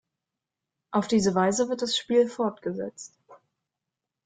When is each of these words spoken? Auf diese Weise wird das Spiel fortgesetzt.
Auf 0.89 1.07
diese 1.07 1.35
Weise 1.35 1.69
wird 1.69 1.83
das 1.83 1.95
Spiel 1.95 2.27
fortgesetzt. 2.27 3.13